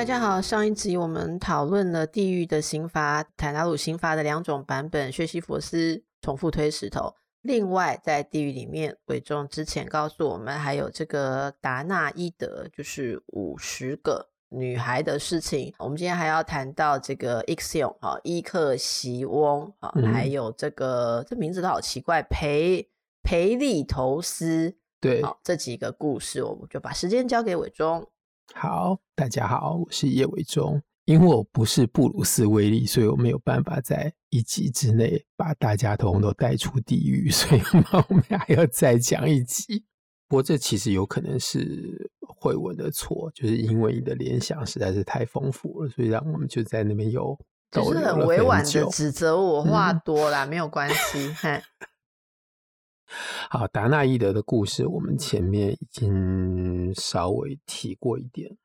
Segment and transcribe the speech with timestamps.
[0.00, 7.14] 大家好，上一集我们讨论了地狱的刑罚，坦达鲁刑罚的两种版本，血西佛斯重复推石头。
[7.42, 15.74] 另外，在地狱里面，伟忠之前告诉我们，还有这个达纳伊德，就是五十个女孩的事情。
[15.78, 22.88] 我们今天还要谈到这个 Ixion 哈，伊克席翁啊，还有这个、嗯、这名字都好奇怪，培
[23.22, 28.08] 培利头斯，对，好，这几个故事，我们就把时间交给伟忠。
[28.54, 30.80] 好，大家好，我是叶伟忠。
[31.06, 37.60] 因为我不是布鲁斯威利，所以我没有办法在一集之内把大家通通都带出地狱， 所以
[38.08, 39.84] 我们还要再讲一集。
[40.28, 47.36] 不过这其实有可能是慧文的错，就是因为你的联想实在是太丰富了，所以让我们就在那边有
[47.70, 51.34] 都是很委婉的指责我话多啦，嗯、没有关系。
[53.50, 58.56] 好，达纳伊德的故事，我们前面已经稍微提过一点。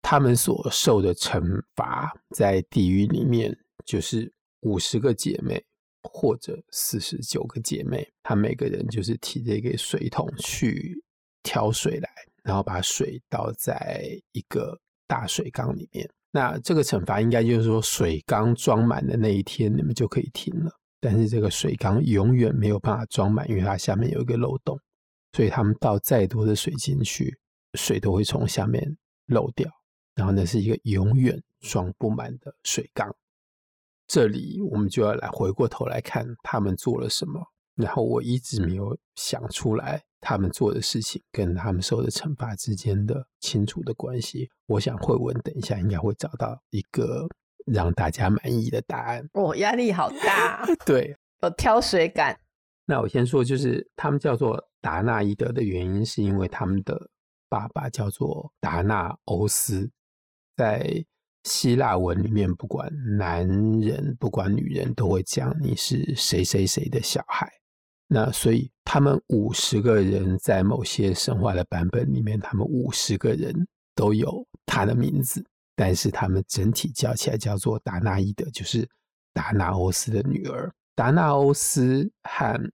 [0.00, 1.42] 他们所受的惩
[1.74, 5.62] 罚，在地狱里面就是五十个姐妹，
[6.02, 11.02] 或者四十九个姐妹，她每个人就是提着一个水桶去
[11.42, 12.08] 挑水来，
[12.42, 16.08] 然后把水倒在一个大水缸里面。
[16.30, 20.70] 那这个惩罚应该就是说，水缸装满的那一天，你们就可以停了。
[21.00, 24.78] 但是这个水缸永远没有办法装满，因为它下面有一个漏洞，
[25.32, 27.38] 所以他们倒再多的水进去，
[27.74, 28.96] 水都会从下面
[29.26, 29.70] 漏掉。
[30.14, 33.14] 然后那是一个永远装不满的水缸。
[34.08, 37.40] 这里我们就要来回过头来看他们做了什么。
[37.76, 44.50] 然后我一直没有想出来他们做的事情跟他们受的惩罚之间的清楚的关系。
[44.66, 47.28] 我想慧文等一下应该会找到一个。
[47.72, 49.28] 让大家满意的答案。
[49.32, 50.66] 哦，压力好大。
[50.86, 52.38] 对，有挑水感。
[52.84, 57.10] 那我先说，就是他们叫做达纳伊德的原因，是因为他们的
[57.48, 59.90] 爸爸叫做达纳欧斯。
[60.56, 61.04] 在
[61.44, 63.46] 希腊文里面，不管男
[63.80, 67.48] 人不管女人，都会讲你是谁谁谁的小孩。
[68.08, 75.44] 那所以他们五十个人在某些神话的版本里面，他们五十个人都有他的名字。
[75.78, 78.84] 但是他们整体叫起来叫做达纳伊德，就是
[79.32, 80.74] 达纳欧斯的女儿。
[80.96, 82.72] 达纳欧斯和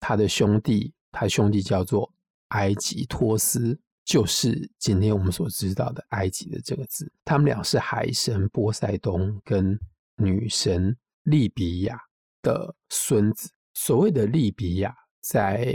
[0.00, 2.12] 他的兄弟，他兄弟叫做
[2.48, 7.08] 埃及托斯，就是今天我们所知道的埃及的这个字。
[7.24, 9.78] 他们俩是海神波塞冬跟
[10.16, 11.96] 女神利比亚
[12.42, 13.48] 的孙子。
[13.72, 15.72] 所谓的利比亚，在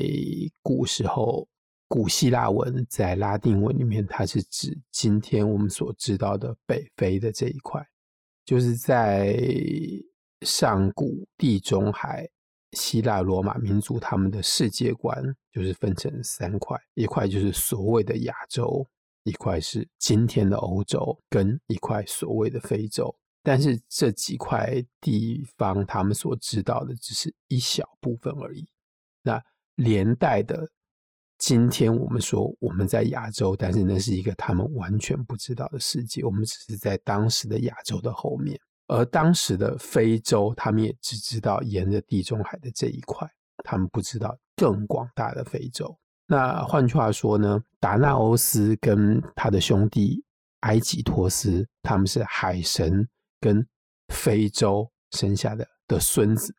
[0.62, 1.48] 古时候。
[1.92, 7.86] 古希腊文在拉丁文里面，它是指今天我们所知道的北非的这一块，
[8.46, 9.38] 就是在
[10.46, 12.26] 上古地中海
[12.72, 18.88] 希腊罗马民族他们的世界观，就是分成三块，一块就是所谓的亚洲，
[19.24, 23.14] 一块是今天的欧洲，跟一块所谓的非洲。
[23.44, 28.66] 但是这几块地方，他们所知道的只是一小部分而已。
[29.24, 29.44] 那
[29.76, 30.70] 连带的。
[31.42, 36.24] 今天我们说我们在亚洲，但是那是一个他们完全不知道的世界。
[36.24, 43.28] 我们只是在当时的亚洲的后面，而当时的非洲，他们也只知道沿着地中海的这一块，
[43.64, 45.98] 他们不知道更广大的非洲。
[46.28, 50.24] 那换句话说呢，达纳欧斯跟他的兄弟
[50.60, 53.06] 埃及托斯，他们是海神
[53.40, 53.66] 跟
[54.14, 56.54] 非洲生下的的孙子。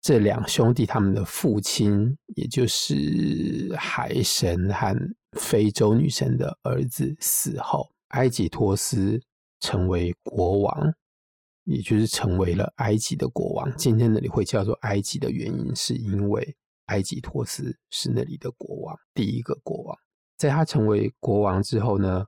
[0.00, 4.96] 这两兄弟，他们的父亲，也就是海神和
[5.32, 9.20] 非洲女神的儿子死后，埃及托斯
[9.60, 10.94] 成为国王，
[11.64, 13.70] 也就是成为了埃及的国王。
[13.76, 16.56] 今天那里会叫做埃及的原因，是因为
[16.86, 19.98] 埃及托斯是那里的国王，第一个国王。
[20.36, 22.24] 在他成为国王之后呢，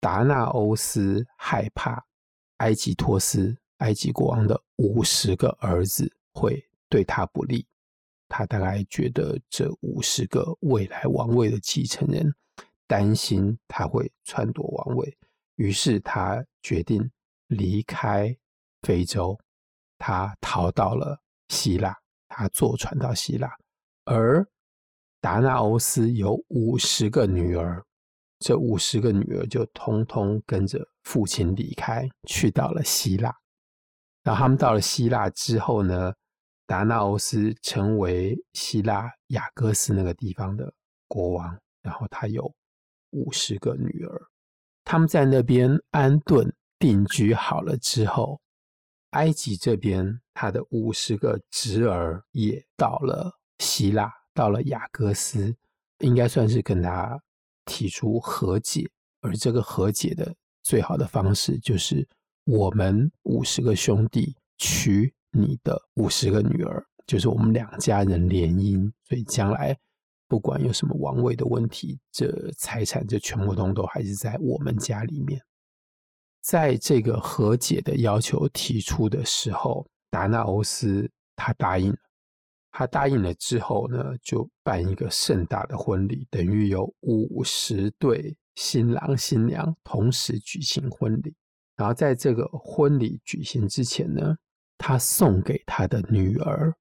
[0.00, 2.04] 达纳欧斯害怕
[2.58, 6.67] 埃及托斯，埃及国王的五十个儿子会。
[6.88, 7.66] 对他不利，
[8.28, 12.34] 他大概觉得这五十个未来王位的继承人
[12.86, 15.16] 担心他会篡夺王位，
[15.56, 17.10] 于是他决定
[17.48, 18.36] 离开
[18.82, 19.38] 非洲，
[19.98, 21.96] 他逃到了希腊，
[22.28, 23.50] 他坐船到希腊，
[24.04, 24.46] 而
[25.20, 27.84] 达纳欧斯有五十个女儿，
[28.38, 33.34] 这五十个女儿就通通跟着父亲离开，去到了希腊。
[34.22, 36.12] 然后他们到了希腊之后呢，
[36.68, 40.70] 达纳欧斯成为希腊雅各斯那个地方的
[41.08, 42.54] 国王，然后他有
[43.12, 44.20] 五十个女儿。
[44.84, 48.38] 他们在那边安顿定居好了之后，
[49.12, 55.56] 埃及这边他的五十个侄儿也到了希腊，到了雅各斯，
[56.00, 57.18] 应该算是跟他
[57.64, 58.86] 提出和解。
[59.22, 62.06] 而这个和解的最好的方式，就是
[62.44, 65.10] 我们五十个兄弟娶
[65.40, 69.76] 你的五十个女儿，就是我们两家人联姻，所以将来
[70.26, 75.40] 不管有什么王位的问题，这财产就全部通都还是在我们家里面。
[76.42, 81.98] 在这个和解的要求提出的时候，达纳欧斯他答应了。
[82.70, 88.36] 他答应了之后呢，就办一个盛大的婚礼，等于有五十对。
[88.60, 91.32] 新郎新娘同时举行婚礼，
[91.76, 94.36] 然后在这个婚礼举行之前呢，
[94.78, 96.72] 他送给他的女儿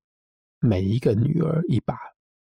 [0.60, 1.98] 每一个女儿一把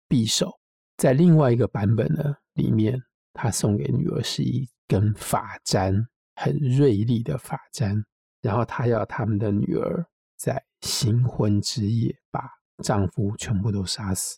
[0.07, 0.51] 匕首。
[0.97, 3.01] 在另外一个版本呢里面，
[3.33, 6.05] 他送给女儿是一根发簪，
[6.35, 8.03] 很锐利的发簪。
[8.41, 10.05] 然后他要他们的女儿
[10.37, 12.47] 在新婚之夜把
[12.83, 14.37] 丈夫全部都杀死。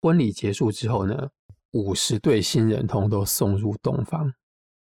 [0.00, 1.30] 婚礼结束之后呢，
[1.72, 4.32] 五十对新人通都送入洞房，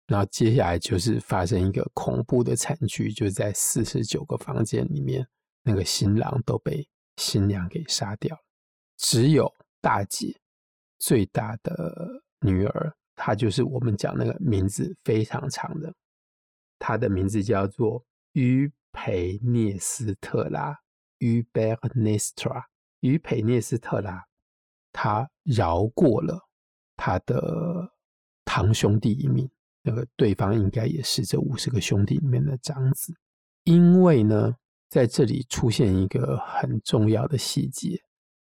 [0.07, 5.27] 然后接下来就是发生一个恐怖的惨剧，就在四十九个房间里面，
[5.67, 8.43] 那个新郎都被新娘给杀掉了，
[8.97, 10.39] 只有大姐
[10.99, 15.93] 最大的女儿，她就是我们讲那个名字非常长的，
[16.79, 20.79] 她的名字叫做于培涅斯特拉，
[21.19, 22.65] 于贝尔涅斯特拉，
[23.01, 24.25] 于培涅斯特拉，
[24.93, 26.45] 她饶过了。
[26.99, 27.93] 他的
[28.47, 29.47] 堂兄弟一命，
[29.83, 33.15] 那个对方应该也是这五十个兄弟里面的长子。
[33.65, 34.57] 因为呢，
[34.89, 38.01] 在这里出现一个很重要的细节，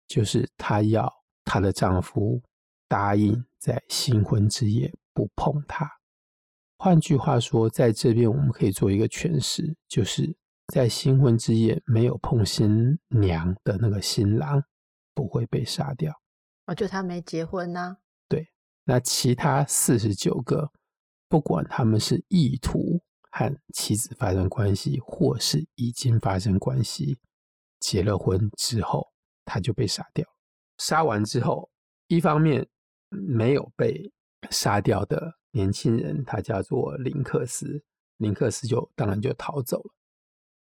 [0.07, 1.13] 就是她要
[1.45, 2.43] 她的丈夫
[2.89, 5.91] 答应在新婚之夜不碰她。
[6.79, 10.37] 换句话说，在这边我们可以做一个诠释，就是
[10.69, 14.63] 在新婚之夜没有碰新娘的那个新郎
[15.15, 16.13] 不会被杀掉。
[16.67, 17.97] 哦，就他没结婚呢、啊。
[18.85, 20.73] 那其他四十九个，
[21.29, 23.01] 不管他们是意图
[23.31, 27.19] 和妻子发生关系，或是已经发生关系，
[27.79, 29.13] 结了婚之后，
[29.45, 30.27] 他就被杀掉。
[30.79, 31.71] 杀完之后，
[32.09, 32.69] 一方面
[33.09, 34.13] 没有被
[34.51, 37.85] 杀掉的年轻人，他叫做林克斯，
[38.19, 39.95] 林克斯就当然就逃走了。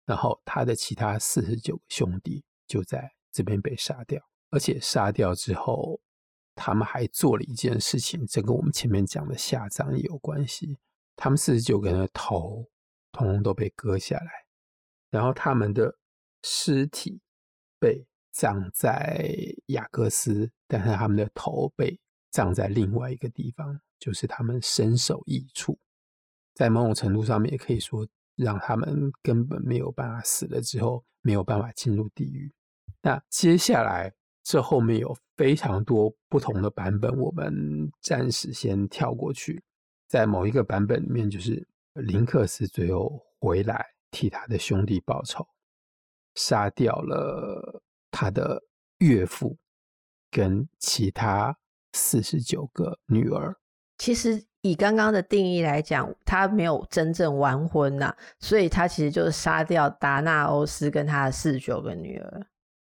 [0.04, 6.00] 然后他的其他四十九个兄弟就在这边被杀掉，而且杀掉之后。
[6.58, 10.78] 他们还做了一件事情，这跟我们前面讲的下葬也有关系。
[11.16, 12.68] 他们四十九个人的头，
[13.10, 14.30] 统统都被割下来，
[15.10, 15.98] 然后他们的
[16.42, 17.20] 尸体
[17.80, 19.34] 被葬在
[19.66, 21.98] 雅各斯，但是他们的头被
[22.30, 25.78] 葬在另外一个地方，就是他们身首异处。
[26.54, 32.52] 在某种程度上面，也可以说，让他们根本没有办法死了之后，没有办法进入地狱。
[33.02, 34.14] 那接下来。
[34.48, 39.60] 这后面有非常多不同的版本，我们暂时先跳过去。
[40.08, 45.46] 在某一个版本里面，就是林克斯最后回来替他的兄弟报仇，
[46.34, 48.62] 杀掉了他的
[48.98, 49.56] 岳父
[50.30, 51.56] 跟其他
[51.92, 53.56] 四十九个女儿。
[53.98, 62.46] 其实以刚刚的定义来讲，他没有真正完婚呐、啊，所以他其实就是杀掉达纳欧斯跟他的四十九个女儿。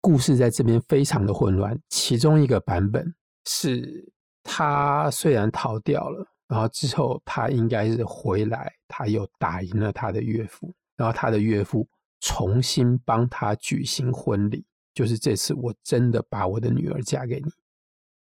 [0.02, 1.78] 故事在这边非常的混乱。
[1.88, 3.14] 其中一个版本
[3.46, 11.88] 是他虽然逃掉了，然后之后他应该是回来，他又打赢了他的岳父，然后他的岳父
[12.18, 17.52] 重新帮他举行婚礼，就是这次我真的把我的女儿嫁给你，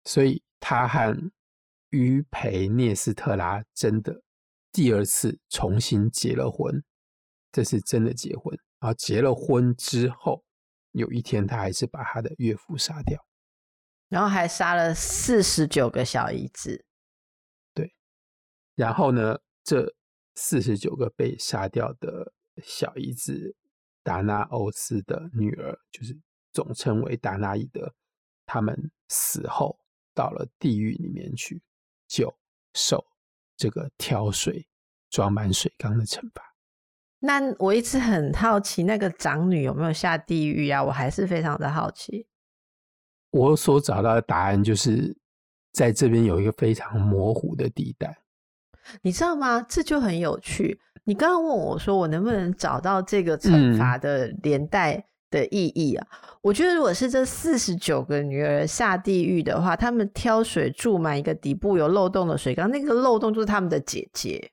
[0.05, 1.15] 所以他和
[1.91, 4.23] 于培涅斯特拉真的
[4.71, 6.83] 第二次重新结了婚，
[7.51, 8.57] 这是真的结婚。
[8.79, 10.43] 然后结了婚之后。
[10.93, 13.23] 有一天，他还是把他的岳父杀掉，
[14.09, 16.86] 然后还杀了四十九个小姨子。
[18.77, 19.93] 对，然后呢，这
[20.35, 22.31] 四十九个被杀掉的
[22.63, 23.55] 小姨子，
[24.03, 26.17] 达纳欧斯的女儿，就是
[26.53, 27.93] 总称为达纳伊德，
[28.45, 29.79] 他们死后
[30.13, 31.61] 到了地狱里面去，
[32.07, 32.33] 就
[32.75, 33.03] 受
[33.55, 34.67] 这个挑水
[35.09, 36.55] 装满水缸的惩罚。
[37.19, 40.83] 那我一直很好奇，那个长女有没有下地狱啊？
[40.83, 42.27] 我还是非常的好奇。
[43.31, 45.17] 我所找到的答案就是
[45.73, 48.21] 在这边有一个非常模糊的地带。
[49.01, 49.65] 你知道吗？
[49.67, 50.79] 这就很有趣。
[51.03, 56.07] 你刚刚问我说，我能不能找到这个惩罚的连带的意义啊？
[56.11, 64.51] 嗯、我觉得，如果是这四十九个女儿下地狱的话，他们挑水注满一个底部有漏洞的水缸，那个漏洞就是他们的姐姐。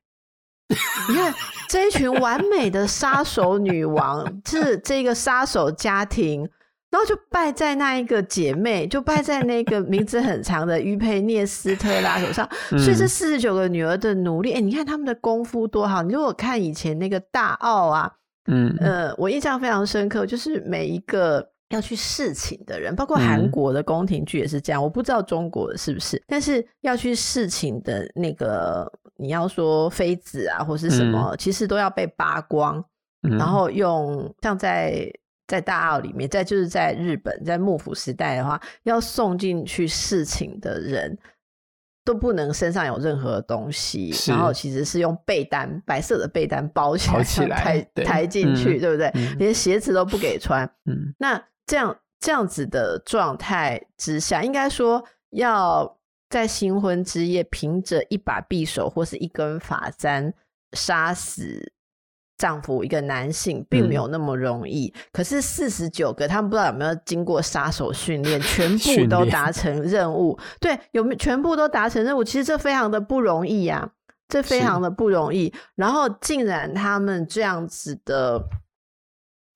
[1.08, 1.34] 你看
[1.68, 6.48] 这一群完美的杀手女王，是这个杀手家庭。
[6.94, 12.48] 然后就败在那一个姐妹，就败在那个名字很长的于佩涅斯特拉手上。
[12.68, 16.04] 所以这四十九个女儿的努力，哎、欸，你看他们的功夫多好！
[16.04, 18.12] 你如果看以前那个大奥啊，
[18.46, 32.84] 嗯呃，我印象非常深刻，就是每一个要去侍寝的人，包括韩国的宫廷剧也是这样，我不知道中国的是不是，但是要去侍寝的那个，你要说妃子啊或是什么，其实都要被扒光，
[33.20, 35.12] 然后用像在。
[35.46, 41.18] 在大澳里面，在就是在日本，在幕府时代的话，要送进去侍寝的人
[42.04, 49.10] 都不能身上有任何东西，然后其实是用被单，白色的被单包起来，起来抬抬进去，嗯、对不对？
[49.14, 50.64] 嗯、连鞋子都不给穿。
[50.86, 55.98] 嗯，那这样这样子的状态之下，应该说要
[56.30, 60.32] 在新婚之夜，凭着一把匕首或是一根发簪
[60.72, 61.72] 杀死。
[62.36, 70.36] 丈夫一个男性并没有那么容易，嗯、可是四十九个，他们不知道有没有经过杀手训练，全部都达成任务。
[70.60, 72.24] 对，有没有全部都达成任务？
[72.24, 73.90] 其实这非常的不容易呀、啊，
[74.28, 75.54] 这非常的不容易。
[75.76, 78.42] 然后竟然他们这样子的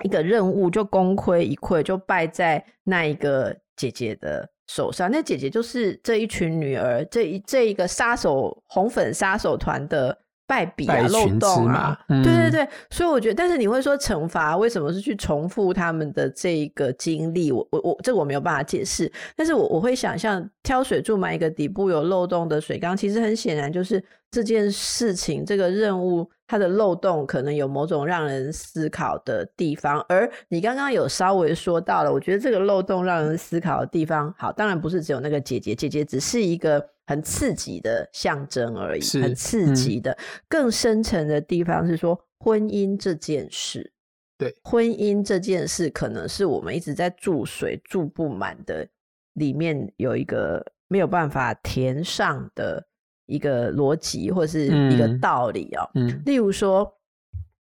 [0.04, 5.10] 一个任务就功亏一篑，就败在那一个姐姐的手上。
[5.10, 10.16] 那姐姐就是这一群女儿，这一这一个杀手红粉杀手团的。
[10.48, 17.52] 败笔啊，漏洞啊，嗯、对对对，所以我觉得，但是你会说惩罚为什么是去重复他们的这个经历？
[17.52, 19.12] 我我我，这我没有办法解释。
[19.36, 30.00] 但是我我会想象挑水注满一个底部有漏洞的水缸，其实很显然就是这件事情，这个任务它的漏洞可能有某种让人思考的地方。
[30.08, 36.88] 而你刚刚有稍微说到了，我觉得这个漏洞让人思考的地方，好，当然不是只有那个姐姐，姐姐只是一个。
[37.08, 40.12] 很刺激的象征而已，很刺激的。
[40.12, 43.90] 嗯、更深层的地方是说，婚姻这件事，
[44.36, 48.86] 对，婚姻这件事可能是我们一直在注水注不满的，
[49.32, 52.86] 里面有一个没有办法填上的
[53.28, 55.88] 一个逻辑或是一个道理哦。
[55.94, 56.92] 嗯嗯、例如说，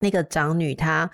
[0.00, 1.10] 那个长女她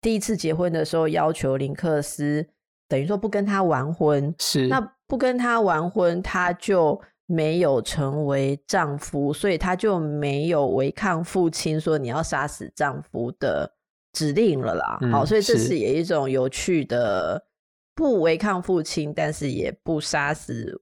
[0.00, 2.44] 第一次结婚的时候要求林克斯，
[2.88, 7.00] 等于说不跟他完婚，是那不跟他完婚，他就。
[7.26, 13.72] 没有成为丈夫，所以他就没有违抗父亲说你要杀死丈夫的
[14.12, 14.98] 指令了啦。
[15.00, 17.42] 嗯、好，所以这是也一种有趣的，
[17.94, 20.78] 不违抗父亲，但是也不杀死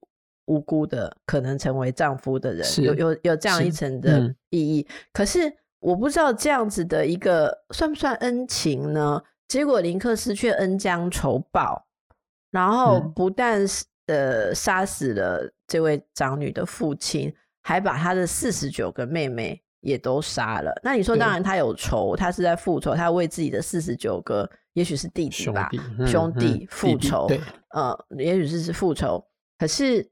[0.50, 4.87] 无辜的可能成为丈夫的人，是有有有这样一层的意义。
[4.88, 9.23] 嗯、可是我不知道这样子的一个算不算恩情呢？
[9.49, 11.87] 结果林克斯却恩将仇报，
[12.50, 13.85] 然后不但是。
[14.07, 20.75] 呃，杀死了这位长女的父亲，还把他的四十九个妹妹也都杀了。
[20.83, 25.71] 那你说，当然他有仇，对他是在复仇，他为自己的四十九个，也许是弟弟吧，
[26.09, 29.25] 兄弟，复仇，弟弟呃，也许是是复仇。
[29.57, 30.04] 可是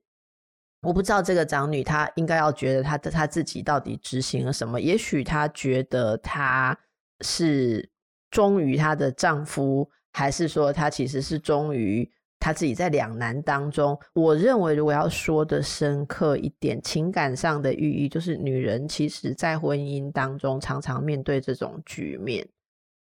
[0.83, 4.81] 我不知道这个长女她应该要觉得她的她自己到底执行了什么？
[4.81, 6.79] 也许她觉得她
[7.21, 7.89] 是
[8.31, 12.11] 忠于她的丈夫，还是说她其实是忠于？
[12.41, 22.49] 她自己在两难当中，我认为如果要说的深刻一点，情感上的寓意就是，女人其实在婚姻当中常常面对这种局面，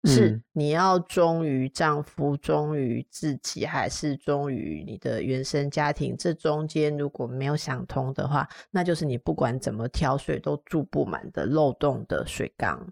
[0.04, 6.16] 是你要忠于丈夫、忠于自己，还是忠于你的原生家庭？
[6.18, 12.92] 这中间如果没有想通的话，那就是你不管怎么挑水都注不满的漏洞的水缸。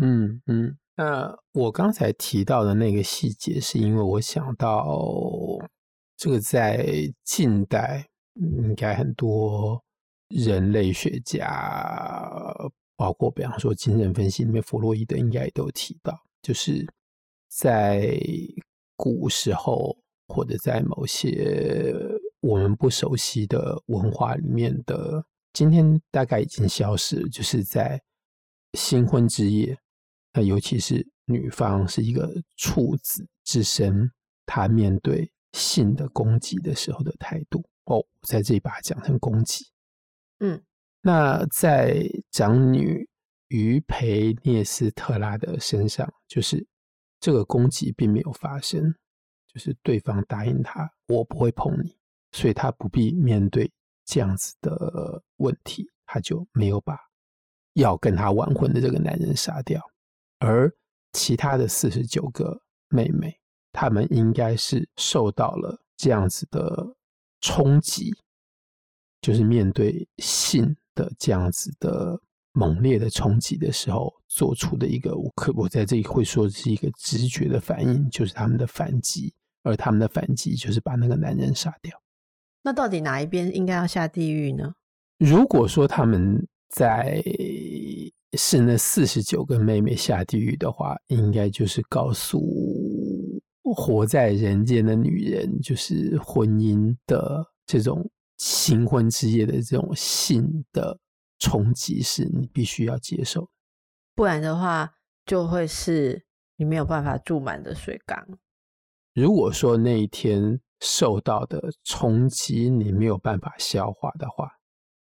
[0.00, 0.76] 嗯嗯。
[0.96, 4.98] 那我刚才提到的那个细节，是因为我想到
[6.16, 6.84] 这个在
[7.22, 9.80] 近代应该很多
[10.28, 12.28] 人类学家，
[12.96, 16.86] 包括比方说精神分析里面弗洛伊德应该也都有提到，就是
[17.48, 18.18] 在
[18.96, 19.96] 古时候
[20.28, 21.94] 或者在某些
[22.40, 28.00] 我们不熟悉的文化里面的，今天大概已经消失了，就是在
[28.74, 29.78] 新婚之夜。
[30.32, 34.10] 那尤其是女方是一个处子之身，
[34.46, 39.66] 她面对性的攻击的时候的态度哦，在这里把它讲成攻击。
[40.40, 40.62] 嗯，
[41.00, 43.08] 那在长女
[43.48, 46.66] 于培涅斯特拉的身上，就是
[47.20, 48.94] 这个攻击并没有发生，
[49.52, 51.96] 就是对方答应他，我不会碰你，
[52.32, 53.70] 所以他不必面对
[54.04, 56.98] 这样子的问题，他就没有把
[57.74, 59.82] 要跟他完婚的这个男人杀掉，
[60.38, 60.72] 而
[61.12, 63.38] 其他的四十九个妹妹，
[63.72, 66.94] 她们应该是受到了这样子的
[67.40, 68.12] 冲击，
[69.20, 72.20] 就是面对性的这样子的
[72.58, 81.96] 猛烈的冲击的时候，做出的一个，我可我在这里会说是一个直觉的反应，就是他们的反击，而他们的反击就是把那个男人杀掉。
[82.64, 84.74] 那到底哪一边应该要下地狱呢？
[85.18, 87.22] 如果说他们在
[88.36, 92.42] 是那四十九个妹妹下地狱的话，应该就是告诉
[93.62, 100.98] 活在人间的女人，就是婚姻的这种新婚之夜的这种性的
[101.38, 103.48] 冲击，是你必须要接受，
[104.14, 106.24] 不然的话就会是
[106.56, 108.26] 你没有办法住满的水缸。
[109.14, 114.50] 如果说那一天受到的冲击你没有办法消化的话，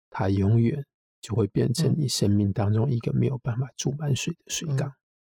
[0.09, 0.85] 它永远。
[1.19, 4.87] 就会变成你生命当中一个没有办法注满水的水缸，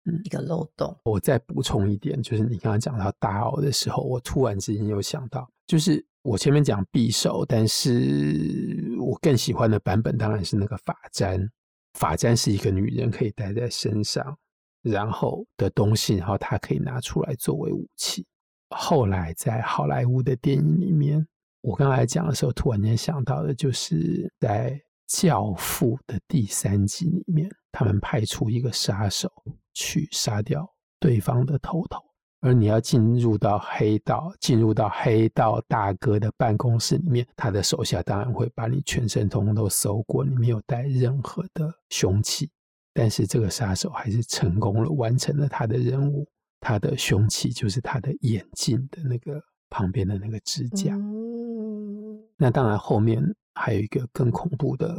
[0.05, 0.95] 嗯，嗯，一个漏洞。
[1.05, 11.49] 我再补充一点，就是你刚刚讲到大澳的时候，我突然之间有想到，就是我前面讲匕首，但是我更喜欢的版本当然是那个发簪。
[11.95, 14.37] 发簪是一个女人可以戴在身上，
[14.83, 18.27] 然后的东西，然后她可以拿出来作为武器。
[18.71, 21.27] 后来在好莱坞的电影里面，
[21.63, 24.81] 我刚才讲的时候，突然间想到的就是在。
[25.11, 29.33] 教父的第三集里面，他们派出一个杀手
[29.73, 30.71] 去杀掉
[31.01, 31.99] 对方的头头，
[32.41, 42.51] 而你要进入到黑道，进入到黑道大哥的办公室里面，他的手下当然会把你全身通通都搜过，你没有带任何的凶器，
[42.95, 46.27] 但是这个杀手还是成功了，完成了他的任务。
[46.61, 49.41] 他的凶器就是他的眼镜的那个
[49.71, 50.95] 旁边的那个支架。
[50.95, 53.23] 嗯，那当然后面。
[53.61, 54.97] 还有一个更恐怖的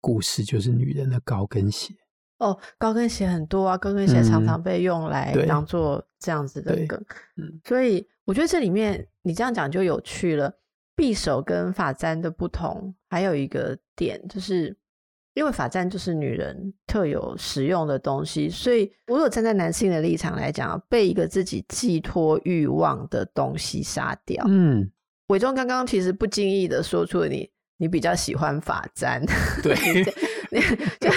[0.00, 1.94] 故事，就是女人的高跟鞋。
[2.38, 7.00] 哦，高跟鞋很多啊，高跟鞋常常被用来当做这样子的梗。
[7.36, 10.52] 嗯，所以我觉得这里面你这样讲就有趣了。
[10.96, 14.76] 匕首跟发簪的不同，还有一个点就是，
[15.34, 24.44] 因为发簪就是女人特有使用的东西，所以如果站在男性的立场来讲，被一个自己寄托欲望的东西杀掉。
[24.48, 24.90] 嗯，
[25.28, 27.50] 伟忠刚刚其实不经意的说出了你。
[27.80, 29.24] 你比较喜欢发簪，
[29.62, 30.02] 对，你
[31.00, 31.10] 就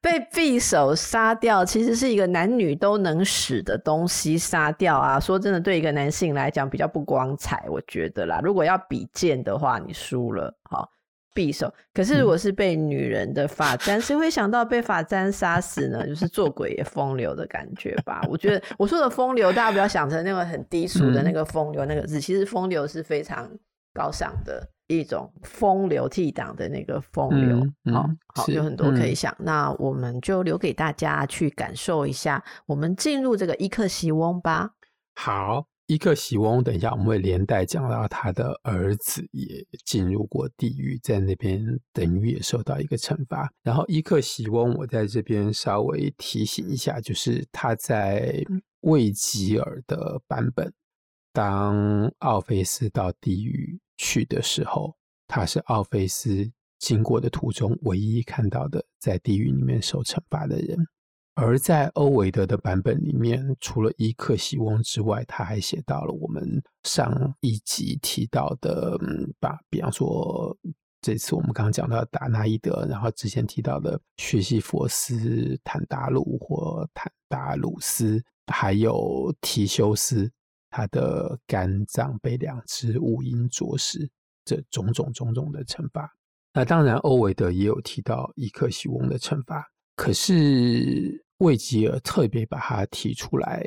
[0.00, 5.18] 被匕首杀掉，其实是一个男女都能使的东西杀掉啊。
[5.18, 8.40] 说真的，对一个男性来讲比较不光彩，我觉得啦。
[8.42, 10.54] 如果要比剑的话，你输了。
[10.62, 10.88] 好，
[11.34, 11.72] 匕首。
[11.92, 16.06] 可是如果是被女人的发簪，谁、嗯、会想到被发簪杀死呢？
[16.06, 18.22] 就是做鬼也风流的感觉吧。
[18.28, 23.50] 我觉得我说的风流，大家不要想成那个很低俗的那个风流那个字，嗯、其实风流是非常
[23.92, 24.68] 高尚的。
[24.98, 29.32] 一种风流倜傥的那个风流，好、好，有很多可以想。
[29.38, 32.42] 嗯、那我们就留给大家去感受一下。
[32.66, 34.70] 我们进入这个伊克西翁吧。
[35.14, 43.50] 好，伊克西翁，等一下我们会连带讲到他的儿子也进入过地狱，在那边等于也受到一个惩罚。
[43.62, 48.44] 然后伊克西翁，我在这边稍微提醒一下，就是他在
[48.80, 50.72] 魏吉尔的版本，
[51.32, 53.78] 当奥菲斯到地狱。
[53.96, 54.94] 去的时候，
[55.26, 60.78] 他是奥菲斯经过的途中唯一看到的在地狱里面受惩罚的人。
[61.36, 70.56] 而在欧维德的版本里面，除了伊克西翁之外，他还写到了我们上一集提到的，嗯，把比方说
[71.00, 80.30] 这次我们刚刚讲到达那伊德，然后之前提到的薛西佛斯、坦达鲁或坦达鲁斯，还有提修斯。
[80.76, 84.10] 他的肝脏被两只乌鹰啄食，
[84.44, 86.12] 这种种种种的惩罚。
[86.52, 93.64] 那当然，欧维德也有提到伊克西翁的惩罚，可是魏吉尔特别把它提出来，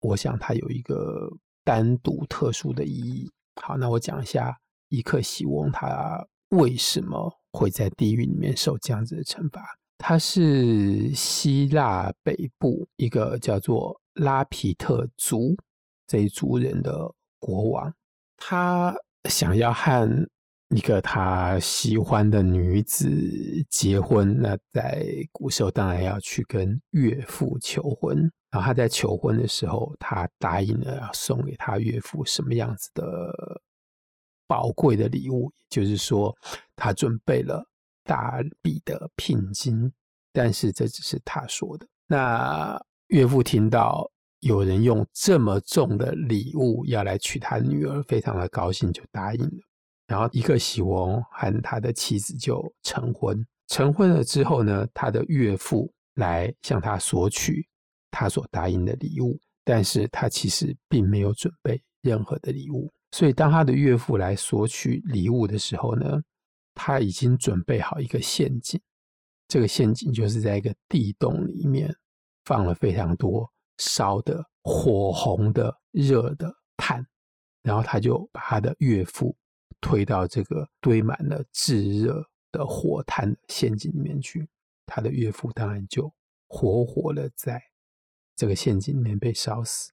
[0.00, 1.28] 我想它有一个
[1.62, 3.30] 单独特殊的意义。
[3.60, 9.62] 好，那我讲一下伊克西翁他为什么会在地狱里面受这样子的惩罚。
[9.98, 15.54] 他是希腊北部一个叫做拉皮特族。
[16.06, 17.92] 这一族人的国王，
[18.36, 18.94] 他
[19.28, 20.08] 想要和
[20.70, 23.08] 一个他喜欢的女子
[23.68, 24.36] 结婚。
[24.40, 28.18] 那在古时候，当然要去跟岳父求婚。
[28.50, 33.60] 然后他在求婚的时候，他答应了要送给他岳父什么样子的
[34.46, 36.34] 宝贵的礼物，也就是说，
[36.74, 37.64] 他准备了
[38.04, 39.92] 大笔的聘金。
[40.32, 41.86] 但是这只是他说的。
[42.06, 44.10] 那岳父听到。
[44.40, 49.58] 有人用这么重的礼物要来娶他女儿，非常的高兴，就答应了。
[50.06, 53.44] 然后一个喜翁和他的妻子就成婚。
[53.66, 57.66] 成婚了之后呢，他的岳父来向他索取
[58.10, 62.88] 他所答应的礼物，但是他其实并没有准备任何的礼物。
[63.10, 66.22] 所以当他的岳父来索取礼物的时候呢，
[66.74, 68.80] 他已经准备好一个陷阱。
[69.48, 71.92] 这个陷阱就是在一个地洞里面
[72.44, 77.06] 放了非常多烧的火红的热的炭，
[77.62, 79.36] 然后他就把他的岳父
[79.80, 84.48] 推到这个堆满了炙热的火炭的陷阱里面去，
[84.86, 86.12] 他的岳父当然就
[86.48, 87.62] 活活的在
[88.34, 89.92] 这个陷阱里面被烧死。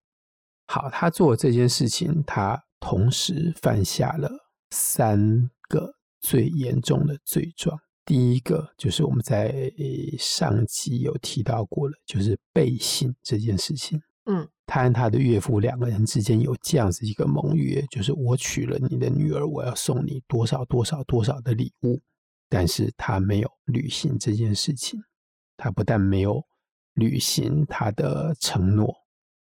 [0.67, 4.31] 好，他做这件事情，他同时犯下了
[4.71, 7.79] 三个最严重的罪状。
[8.05, 9.71] 第一个就是我们在
[10.17, 14.01] 上集有提到过了，就是背信这件事情。
[14.25, 22.01] 嗯，他和他的岳父两个人之间有这样子一个盟约，就是我娶了你的女儿，我要送你多少多少多少的礼物。
[22.49, 24.99] 但是他没有履行这件事情，
[25.57, 26.43] 他不但没有
[26.93, 28.93] 履行他的承诺，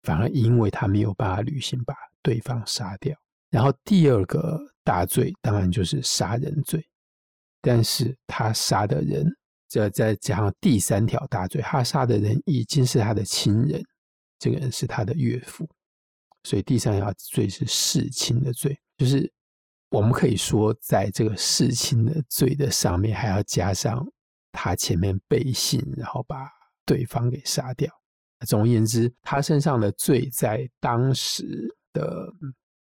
[0.03, 3.17] 反而因为他没有办法履行，把对方杀掉。
[3.51, 6.85] 然后第二个大罪当然就是杀人罪。
[7.61, 9.27] 但是他杀的人，
[9.69, 13.83] 这再加上第三条大罪，他杀的人已经是他的亲人，
[14.39, 15.69] 这个人是他的岳父，
[16.45, 19.31] 所以第三条罪是弑亲的罪，就是
[19.91, 24.07] 我们可以说，在这个弑亲的罪的上面，还要加上
[24.53, 26.49] 他前面背信，然后把
[26.87, 27.93] 对方给杀掉。
[28.47, 32.33] 总而言之，他身上的罪在当时的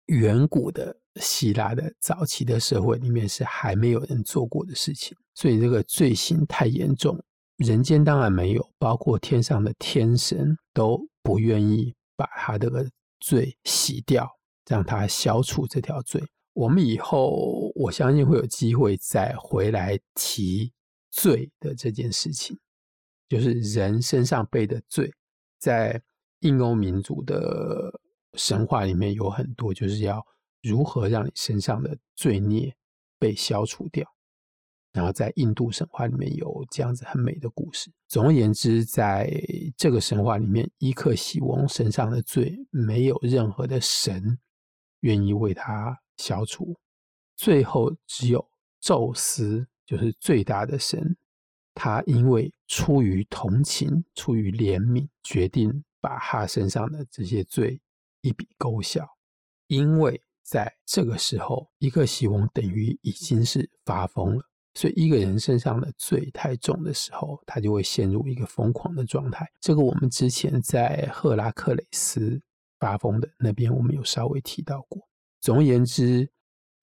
[0.07, 0.95] 远古的。
[1.21, 7.19] 希腊的早期的社会里面是还没有人做过的事情，所以这个罪行太严重，
[7.57, 12.87] 人间当然没有，包括天上的天神都不愿意把他这个
[13.21, 14.29] 罪洗掉，
[14.69, 16.23] 让他消除这条罪。
[16.53, 20.73] 我们以后我相信会有机会再回来提
[21.11, 22.59] 罪的这件事情，
[23.29, 25.11] 就是人身上背的罪，
[25.59, 26.01] 在
[26.41, 28.01] 印欧民族的
[28.35, 30.25] 神话里面有很多，就是要。
[30.67, 32.75] 如何让你身上的罪孽
[33.19, 34.05] 被消除掉？
[34.93, 37.93] 然后在印度神话里面有这样子很美的故事。
[38.09, 39.31] 总而言之，在
[39.77, 44.39] 这个神话里面，伊克西翁身上的罪没有任何的神
[45.01, 46.75] 愿意为他消除，
[47.37, 48.49] 最后只有
[48.81, 51.15] 宙斯，就是最大的神，
[51.75, 57.79] 他因为出于同情、出于怜悯，决定把他身上的这些罪
[58.23, 59.07] 一笔勾销，
[59.67, 60.23] 因为。
[60.47, 64.43] 在这个时候，伊克西翁等于已经是发疯了。
[64.75, 69.45] 所以，一个人身上的罪太重的时候，他就会陷入一个疯狂的状态。
[69.61, 72.41] 这个我们之前在赫拉克雷斯
[72.79, 75.03] 发疯的那边，我们有稍微提到过。
[75.41, 76.31] 总而言之，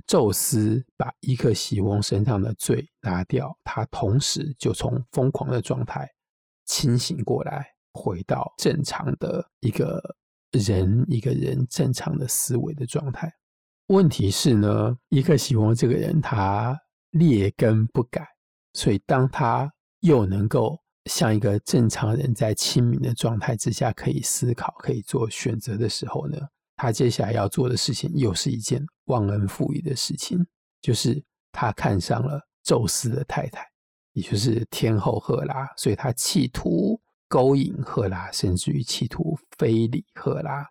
[0.08, 6.10] 宙斯把伊克西翁身上的罪拿掉，他同时就从疯狂的状态
[6.66, 10.02] 清醒过来，回到正常的一个
[10.52, 13.32] 人一个人正常的思维的状态。
[13.88, 16.78] 问题是呢，伊克西翁这个人他
[17.12, 18.26] 劣根不改，
[18.74, 26.38] 所以当他又能够像一个正常人在清明的状态之下可以思考、可以做选择的时候呢，
[26.78, 30.40] 他接下来要做的事情又是一件忘恩负义的事情，
[30.82, 33.68] 就是他看上了宙斯的太太，
[34.14, 40.66] 也就是天后赫拉，所以他企图勾引赫拉，甚至于企图非礼赫拉。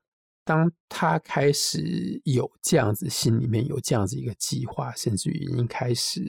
[0.44, 6.20] 当他开始有这样子，心里面有这样子一个计划，甚至于已经开始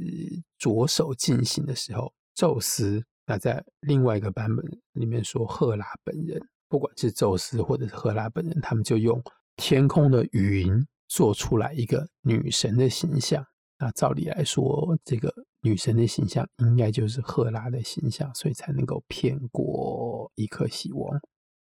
[0.58, 9.22] 着手进行的时候，宙斯那在另外一个版本里面说，赫拉本人，不管是宙斯或者是赫拉本人，他们就用
[9.56, 13.44] 天空的云做出来一个女神的形象。
[13.80, 21.20] 那照理来说，这个女神的形象应该就是赫拉的形象，所以才能够骗过伊克西翁。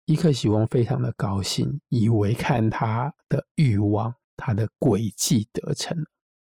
[0.06, 5.98] 伊克希翁非常的高兴，以为看他的欲望、他的诡计得逞，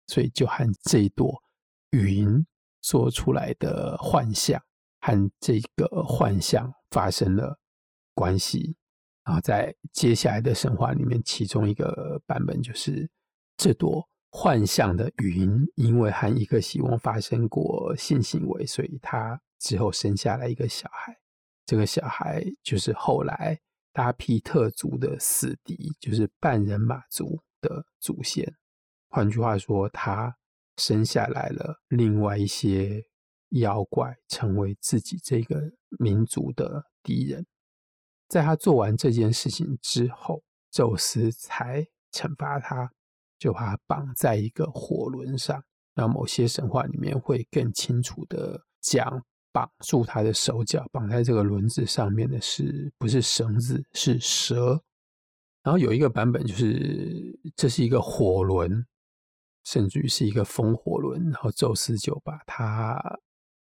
[0.08, 1.42] 所以就和这朵
[1.92, 2.46] 云
[2.82, 4.62] 做出来的幻象，
[5.02, 7.60] 和这个幻象发生了
[8.14, 8.78] 关系。
[9.26, 13.10] 然后在接下来的神话里面，其中一个版本就是
[13.58, 21.18] 这朵幻象的云，因为和伊克希翁发生过性行为，所以他之后生下来一个小孩。
[21.70, 23.56] 这个小孩就是后来
[23.94, 28.52] 拉皮特族的死敌，就是半人马族的祖先。
[29.08, 30.36] 换句话说，他
[30.78, 33.04] 生下来了另外一些
[33.50, 35.62] 妖怪，成为自己这个
[36.00, 37.46] 民族的敌人。
[38.28, 42.90] 在他做完这件事情之后，宙斯才惩罚他，
[43.38, 45.64] 就把他绑在一个火轮上。
[45.94, 49.24] 那某些神话里面会更清楚的讲。
[49.52, 53.84] 绑住他的手脚，绑在这个轮子上面的是不是绳子？
[53.94, 54.82] 是蛇。
[55.64, 58.86] 然后有一个版本就是这是一个火轮，
[59.66, 63.02] 甚至于是一个风火轮，然后宙斯就把它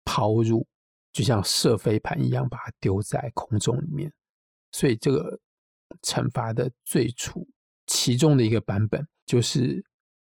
[0.04, 0.66] 抛入，
[1.12, 4.12] 就像射飞盘一样，把它丢在空中里面。
[4.72, 5.38] 所以这个
[6.02, 7.46] 惩罚的最初
[7.86, 9.84] 其中的一个版本就是。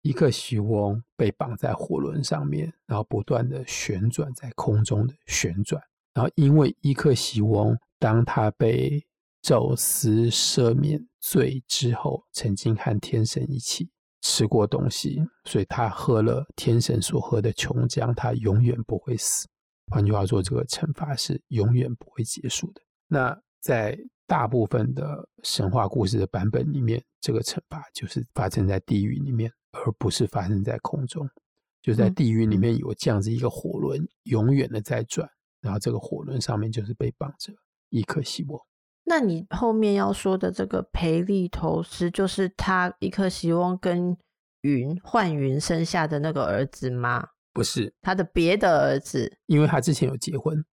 [0.03, 5.81] 伊克西翁被绑在火轮上面，然后不断的旋转在空中的旋转，
[6.13, 9.01] 然后因为伊克西翁当他被
[9.41, 13.89] 宙斯赦免罪之后，曾经和天神一起
[14.21, 19.47] 吃过东西，所以他喝了天神所喝的琼浆，他永远不会死。
[19.89, 22.81] 换句话说，这个惩罚是永远不会结束的。
[23.07, 29.49] 那在大部分的神话故事的版本里面，这个惩罚就是发生在地狱里面。
[29.73, 31.29] 而不是发生在空中，
[31.81, 35.27] 就在地狱里面有这样子一个火轮，永远的在转，
[35.61, 37.51] 然后这个火轮上面就是被绑着
[37.89, 38.59] 伊克西翁。
[39.05, 44.15] 那你后面要说的这个培利头斯，就是他一颗希望跟
[44.61, 47.27] 云幻云生下的那个儿子吗？
[47.51, 50.63] 不是，他的别的儿子，因为他之前有结婚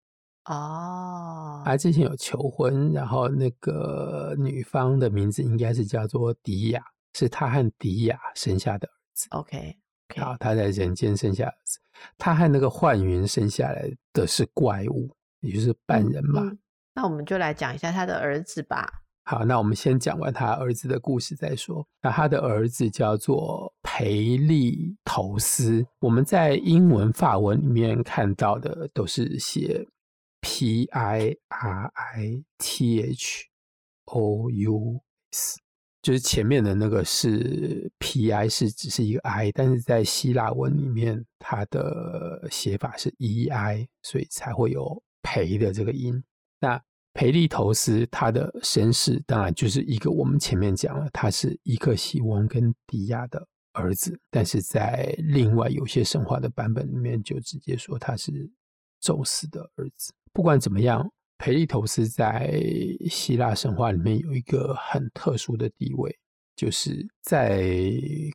[0.45, 6.81] 哦，他之前有求婚，然后那个女方的名字应该是叫做迪亚。
[7.15, 9.27] 是他和迪亚生下的儿子。
[9.31, 9.77] OK，
[10.17, 11.79] 好，他在人间生下儿子。
[12.17, 16.41] 他和那个幻云生下来的是怪物，也就是半人马。
[16.43, 16.59] 嗯嗯、
[16.95, 18.89] 那我们就来讲一下他的儿子吧。
[19.25, 21.87] 好，那我们先讲完他儿子的故事再说。
[22.01, 25.87] 那他的儿子叫做培利头斯。
[26.01, 29.87] 我们在英文、法文里面看到的都是写
[30.41, 33.47] P I R I T H
[34.07, 35.61] O U S。
[36.03, 46.25] 就是前面的那个是 P I 是只是一个 I，但是在希腊文里面，它的写法是 E I，所以才会有培的这个音。
[46.59, 46.83] 那
[47.13, 58.51] 培利头斯他的身世当然就是一个我们前面讲了，他是伊克西翁跟迪亚的儿子，但是在另外有些神话的版本里面就直接说他是
[59.01, 60.15] 宙斯的儿子。
[60.33, 61.11] 不管怎么样。
[61.41, 62.53] 培利头斯在
[63.09, 66.15] 希腊神话里面有一个很特殊的地位，
[66.55, 67.83] 就是在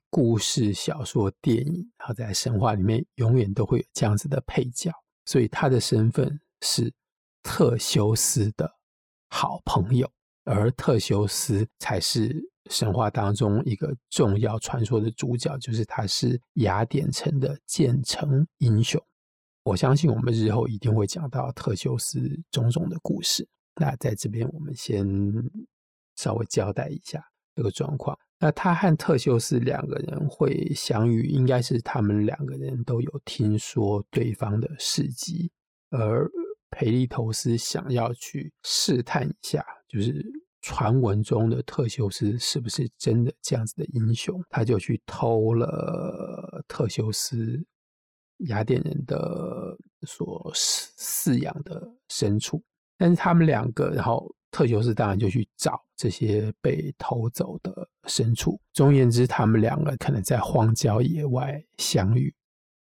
[0.09, 4.91] 故事、小说、电影，然后在神话里面永远都会有这样子的配角，
[5.25, 6.91] 所以他的身份是
[7.43, 8.67] 特修斯的
[9.29, 10.11] 好朋友，
[10.43, 12.35] 而特修斯才是
[12.71, 18.99] 神话当中一个重要传说的主角，就是他是雅典城的建城英雄。
[19.65, 23.47] 我相信我们日后一定会讲到特修斯种种的故事。
[23.75, 25.03] 那在这边，我们先
[26.15, 27.19] 稍微交代一下
[27.55, 28.15] 这个状况。
[28.39, 35.49] 那他和特修斯两个人会相遇，应该是他们两个人都有听说对方的事迹，
[35.89, 36.29] 而
[36.69, 40.23] 培利头斯想要去试探一下，就是
[40.61, 47.65] 传闻中的特修斯是不是真的这样子的英雄，他就去偷了特修斯。
[48.39, 52.61] 雅典人的所饲饲养的牲畜，
[52.97, 58.59] 但是他们两个，然后特修斯当然就去找这些被偷走的牲畜。
[58.73, 62.33] 总而言之，他们两个可能在荒郊野外相遇，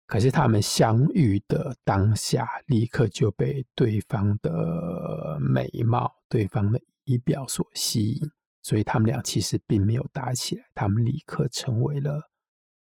[0.05, 8.29] 可是他们相遇的当下，立刻就被对方的美貌、对方的仪表所吸引，
[8.61, 12.21] 所以他们俩其实并没有打起来，他们立刻成为了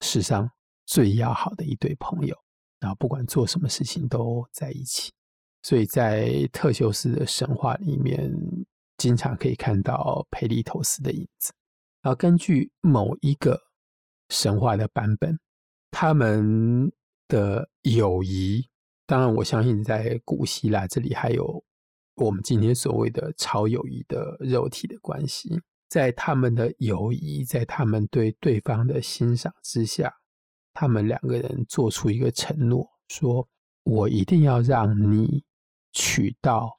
[0.01, 0.51] 世上
[0.87, 2.37] 最要好的一对朋友。
[2.81, 5.13] 然后不管做什么事情都在一起，
[5.63, 8.33] 所以在特修斯的神话里面，
[8.97, 11.53] 经常可以看到培利头斯的影子。
[12.03, 13.61] 然后根据某一个
[14.31, 15.39] 神话的版本，
[15.91, 16.91] 他们
[17.29, 18.67] 的友谊，
[19.07, 21.63] 当然我相信在古希腊这里还有
[22.15, 30.20] 我们今天所谓的超友谊的肉体的关系，在他们的友谊，在他们对对方的欣赏之下。
[30.73, 33.49] 他们两个人做出一个承诺，说
[33.85, 35.45] ：“我一定要让你
[35.93, 36.79] 娶到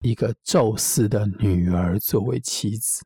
[0.00, 3.04] 一个宙斯的女儿作为妻子，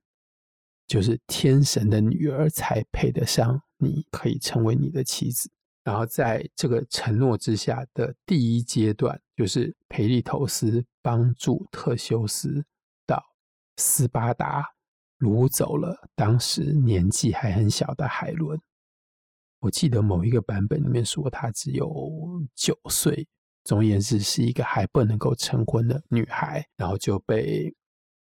[0.87, 5.51] 就是天神的女儿才配得上你，可以成为你的妻子。”
[5.83, 12.65] 然后在这个承诺之下的第一阶段，就是培利头斯帮助特修斯
[13.07, 13.21] 到
[13.79, 14.63] 斯巴达
[15.19, 18.61] 掳走了当时年纪还很小的海伦。
[19.61, 21.89] 我记得某一个版本里面说，她只有
[22.55, 23.27] 九岁，
[23.65, 27.73] 总而言之是一个还不能够成婚的女孩，然后就被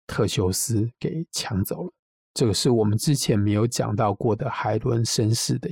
[0.07, 1.93] 特修斯给抢走了。
[2.33, 5.69] 这个是我们之前没有讲到过的海伦身世的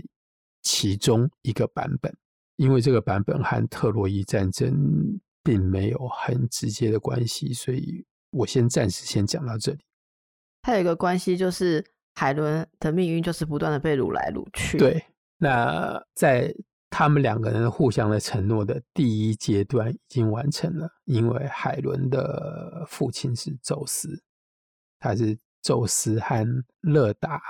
[0.62, 2.15] 其中一个版本，
[2.58, 9.80] 因为这个版本和特洛伊战争并没有很直接的关系，所以我先暂时先讲到这里。
[10.62, 11.84] 它有一个关系，就是
[12.15, 14.78] 海伦的命运就是不断的被掳来掳去。
[14.78, 15.02] 对，
[15.38, 16.54] 那在
[16.89, 24.21] 他们两个人互相的承诺的第一阶段已经完成了，因为海伦的父亲是宙斯，
[25.00, 26.45] 他是宙斯和
[26.82, 27.41] 勒达。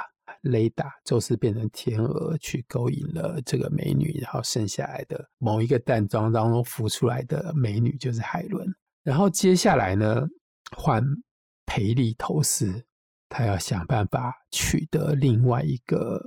[0.42, 8.68] 雷达，宙斯变成天鹅去勾引了这个美女，然后生下来的某一个蛋装当中孵出来的美女就是海伦。
[9.04, 10.28] 然后接下来呢，
[10.76, 11.04] 换
[11.66, 12.86] 培利头斯，
[13.28, 16.24] 他要想办法取得另外一个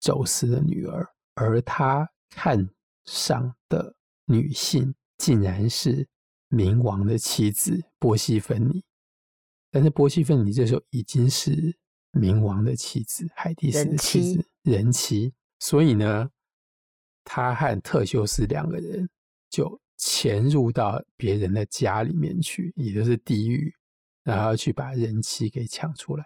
[0.00, 2.68] 宙斯的女儿，而他看
[3.04, 3.94] 上的
[4.26, 6.08] 女性竟然是
[6.50, 8.84] 冥王的妻子波西芬尼。
[9.70, 11.76] 但是波西芬尼这时候已经是。
[12.12, 15.34] 冥王的妻子，海蒂斯的妻子，人妻。
[15.58, 16.30] 所以呢，
[17.24, 19.06] 他和特修斯两个人
[19.50, 23.70] 就潜入到别人的家里面去，也就是地狱，
[24.22, 26.24] 然后去把人妻给抢出来。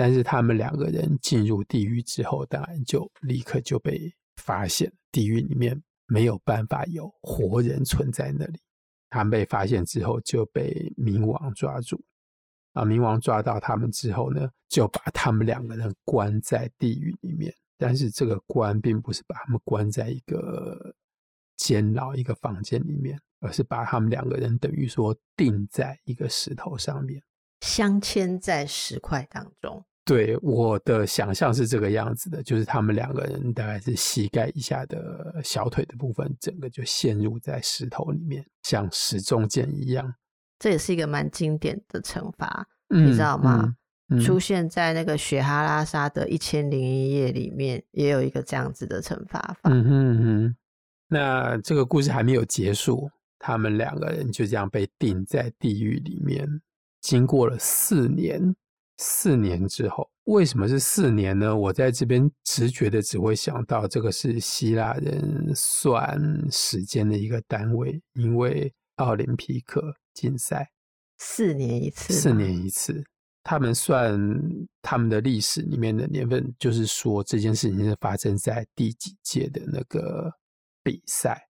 [0.00, 8.58] 但是他们两个人进入地狱之后，当然就立刻就被发现，地狱里面没有办法有活人存在那里。
[9.10, 12.02] 他们被发现之后，就被冥王抓住。
[12.72, 12.82] 啊！
[12.82, 17.54] 冥王抓到他们之后呢，就把他们两个人关在地狱里面。
[17.76, 20.94] 但是这个关并不是把他们关在一个
[21.58, 27.22] 监牢、一个房间里面，而是把他们两个人等于说钉在一个石头上面，
[27.60, 29.84] 镶嵌在石块当中。
[30.04, 40.12] 对，我的想象是这个样子的，就是他们两个人大概是膝盖以下的小腿的部分，整个就陷入在石头里面，像石中剑一样。
[40.58, 43.76] 这也是一个蛮经典的惩罚，嗯、你知道吗？
[44.08, 49.70] 嗯嗯、出现在那个雪哈拉沙的一千零一夜里面，也有一个这样子的惩罚法。
[49.70, 50.56] 嗯哼哼。
[51.06, 53.08] 那这个故事还没有结束，
[53.38, 56.48] 他们两个人就这样被钉在地狱里面，
[57.00, 58.56] 经过了四年。
[59.02, 61.56] 四年之后，为什么是四年呢？
[61.56, 66.20] 我在这边直觉的只会想到，这个是希腊人算
[66.52, 69.96] 时间的一个单位，因为奥林匹克。
[70.12, 70.70] 竞赛
[71.18, 73.02] 四年一次，四年一次。
[73.42, 74.20] 他们算
[74.82, 80.30] 他们的历史里面的年份，就是说这件事情是发生在第几届的那个
[80.82, 81.48] 比赛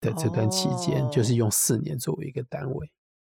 [0.00, 2.90] 的这段期间，哦、就是用四年作为一个单位。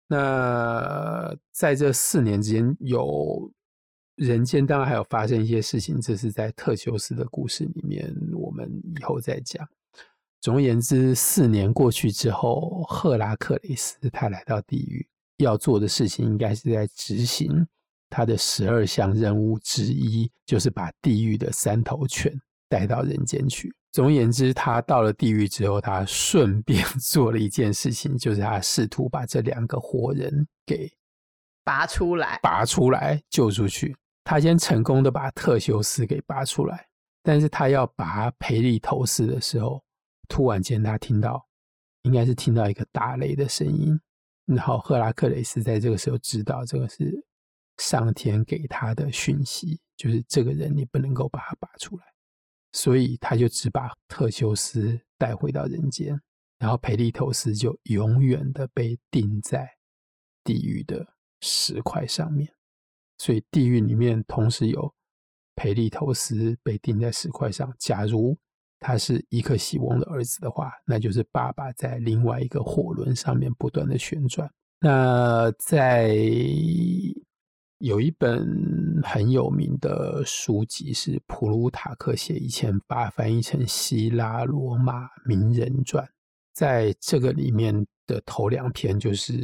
[0.07, 3.51] 那在这四年之间，有
[4.15, 9.69] 人间当然还有发生一些事情，这是在特修斯的故事里面，我们以后再讲。
[10.41, 15.07] 总而言之，四年过去之后，赫拉克雷斯他来到地狱，
[15.39, 17.67] 要做的事情应该是在执行
[18.09, 22.33] 他的十二项任务之一，就是把地狱的三头犬
[22.69, 23.75] 带到人间去。
[23.97, 30.87] 总而言之，他到了地狱之后，他顺便 做了一件事情，就是他试图把这两个活人给
[31.65, 33.97] 拔出来，拔出来救出去。
[34.23, 36.87] 他先成功的把特修斯给拔出来，
[37.23, 39.83] 但是他要拔培利头斯的时候。
[40.29, 41.43] 突然间，他听到，
[42.03, 43.99] 应该是听到一个打雷的声音。
[44.45, 47.15] 然后赫拉克雷斯在这个时候知道，这个是
[47.79, 52.05] 上天给他的讯息，就是这个人你不能够把他拔出来，
[52.77, 56.21] 所以他就只把特修斯带回到人间，
[56.59, 59.67] 然后培利头斯就永远的被钉在
[60.45, 61.07] 地狱的
[61.41, 62.47] 石块上面。
[63.17, 64.95] 所以地狱里面同时有
[65.55, 67.75] 培利头斯被钉在石块上。
[67.79, 68.37] 假如
[68.79, 74.53] 他是伊克西翁的儿子的话，那就是爸爸在另外一个火轮上面不断的旋转。
[74.81, 76.15] 那在
[77.79, 86.09] 有一本很有名的书籍是普鲁塔克写，一千八翻译成希腊罗马名人传，
[86.55, 89.35] 在这个里面的头两篇就是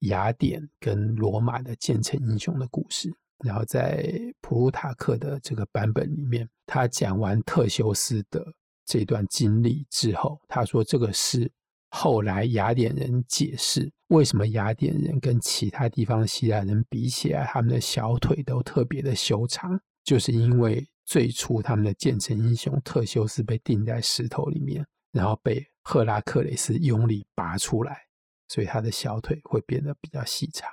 [0.00, 3.08] 雅典跟罗马的建成英雄的故事。
[3.44, 8.44] 然后在普鲁塔克的这个版本里面，他讲完特修斯的
[8.84, 11.48] 这段经历之后，他说这个是
[11.90, 28.06] 后来雅典人解释为什么雅典人跟其他地方的希腊人比起来，他们的小腿都特别的修长，就是因为最初他们的建成英雄特修斯被钉在石头里面，然后被赫拉克雷斯用力拔出来，
[28.48, 30.70] 所以他的小腿会变得比较细长。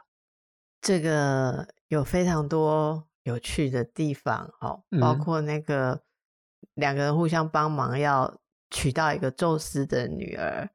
[0.82, 6.04] 这个有非常多有趣的地方，哦，包括那个
[6.74, 8.40] 两个人互相帮忙要
[8.70, 10.70] 娶到一个宙斯的女儿，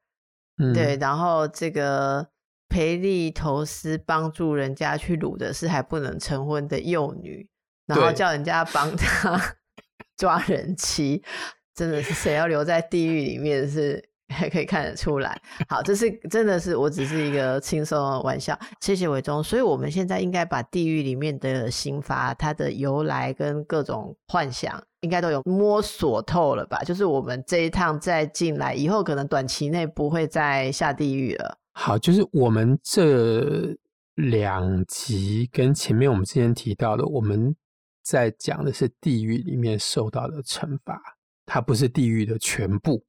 [0.61, 2.25] 嗯、对，然后这个
[2.69, 7.49] 培利投斯帮助人家去掳的是还不能成婚的幼女，
[7.87, 9.41] 然后叫人家帮他
[10.15, 11.23] 抓人妻，
[11.73, 15.41] 真的是谁要留在地狱里面是还可以看得出来。
[15.67, 18.57] 好，这是真的是我只是一个轻松的玩笑。
[18.79, 19.43] 谢谢伟忠。
[19.43, 26.79] 所以我们现在应该把地狱里面的刑罚它的由来跟各种幻想，应该都有摸索透了吧？
[26.83, 31.57] 就是我们这一趟再进来以后，可能短期内不会再下地狱了。
[31.73, 33.75] 好，就是我们这
[34.15, 37.55] 两集跟前面我们之前提到的，我们
[38.03, 41.01] 在讲的是地狱里面受到的惩罚，
[41.45, 43.03] 它不是地狱的全部。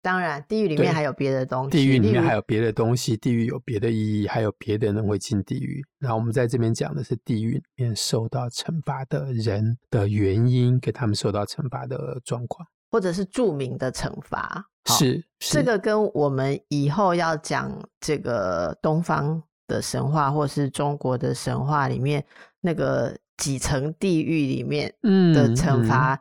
[0.00, 1.70] 当然，地狱里面还有别的东西。
[1.70, 5.84] 地狱里面还有别的东西，地狱有别的意义，还有别的人会进地狱。
[5.98, 12.66] 那我们在这边讲的是地狱里面受到惩罚的人的原因，给他们受到惩罚的状况。
[12.90, 17.70] 或者是著名的惩罚，是，是这个跟我们以后要讲
[18.00, 22.24] 这个东方的神话，或是中国的神话里面
[22.62, 26.18] 那个几层地狱里面的惩罚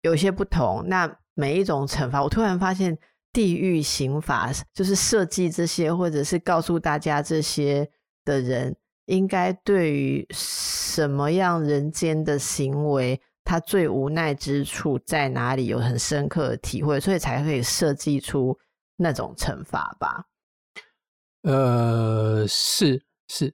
[0.00, 0.82] 有些不同。
[0.86, 2.96] 那每一种惩罚，我突然发现
[3.32, 7.88] 地狱刑法就是设计这些，或者是告诉大家这些
[8.26, 8.76] 的人，
[9.06, 13.18] 应该对于什么样人间的行为。
[13.42, 15.66] 他最无奈之处在哪里？
[15.66, 18.56] 有很深刻的体会，所以才可以设计出
[18.96, 20.24] 那种惩罚吧。
[21.42, 23.52] 呃，是是，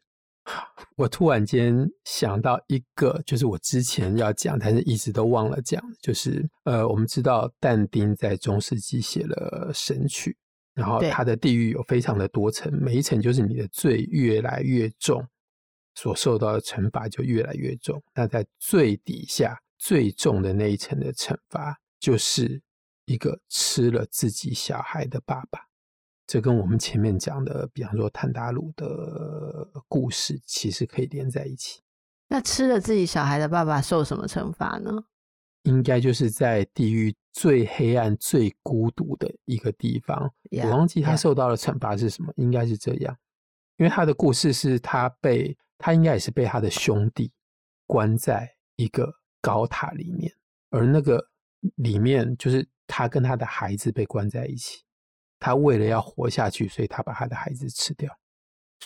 [0.97, 10.31] 我突然间想到一个，就是我之前要讲，但是一直都忘了讲，就是呃，我们知道但丁在中世纪写了《神曲》，
[10.75, 15.27] 然后他的地狱有非常的多层，每一层就是你的罪越来越重，
[15.95, 18.03] 所受到的惩罚就越来越重。
[18.15, 19.61] 那在最底下。
[19.79, 22.63] 最重的那一层的惩罚，就是
[23.05, 25.61] 一个吃了自己小孩的爸爸。
[26.27, 31.83] 这跟我们前面讲的，比方说坦达鲁的故事，其实可以连在一起。
[32.29, 35.05] 那吃了自己小孩的爸爸受什么惩罚呢？
[35.63, 40.33] 应该就是在地狱最黑暗、最孤独的一个地方。
[40.51, 43.17] Yeah, 我忘记他受到的惩罚是什么.应该是这样。
[43.77, 47.33] 因为他的故事是他被他应该也是被他的兄弟
[47.87, 49.15] 关在一个。
[49.43, 50.33] 高塔里面，
[50.71, 51.25] 而那个
[51.77, 54.83] 里面就是他跟他的孩子被关在一起。
[55.47, 58.13] 他为了要活下去，所以他把他的孩子吃掉。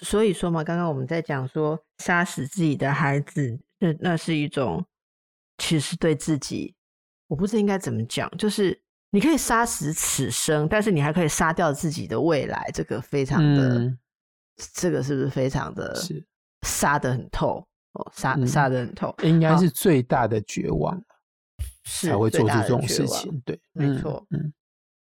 [0.02, 4.84] 所以说嘛，刚刚我们在讲说，杀死自己的孩子，那那是一种
[5.56, 6.74] 其实对自己，
[7.28, 12.70] 我不知道应该怎么讲，就是你可以杀死此生，但是你还可以杀掉自己的未来。
[12.74, 13.98] 这个非常的，嗯、
[14.74, 16.22] 这个是不是非常的，是
[16.66, 17.66] 杀得很透？
[17.92, 21.02] 哦，杀杀得很透，应该是最大的绝望，
[21.84, 23.40] 才会做出这种事情。
[23.46, 24.26] 对，没错。
[24.28, 24.52] 嗯，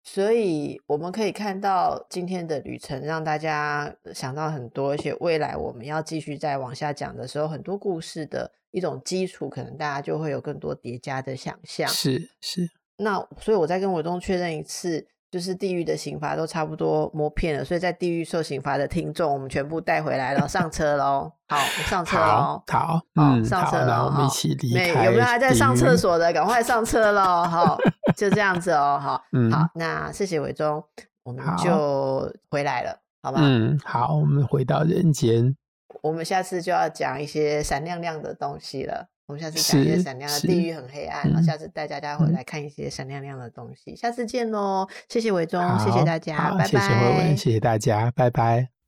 [0.03, 11.89] 所以我们可以看到今天的旅程，让大家想到很多，而且未来我们要继续再往下讲的时候，很多故事的一种基础，可能大家就会有更多叠加的想象。
[11.89, 12.69] 是是。
[12.97, 15.07] 那所以我再跟伟东确认一次。
[15.33, 21.33] 就是地狱的刑罚都差不多磨遍了，所以在地狱受刑罚的听众，我们全部带回来了，上车喽！
[21.49, 21.57] 好，
[21.89, 22.63] 上车喽！
[22.71, 25.07] 好，嗯，上车了，我们一起离开。
[25.07, 26.31] 有没有还在上厕所的？
[26.35, 27.45] 赶快上车喽！
[27.45, 27.79] 好，
[28.15, 30.85] 就这样子哦，好， 嗯，好，那谢谢伟忠，
[31.23, 33.41] 我们就回来了，好吧？
[33.43, 35.57] 嗯，好，我们回到人间，
[36.03, 39.07] 我们下次就要讲一些闪亮亮的东西了。
[39.33, 43.93] 我们下次讲一些闪亮的地狱很黑暗，然后下次带大家回来看一些闪亮亮的东西。
[43.93, 44.87] 嗯、下次见喽！
[45.09, 46.67] 谢谢伟忠，谢谢大家，拜拜。
[46.67, 48.82] 谢谢慧文，谢谢大家，拜拜。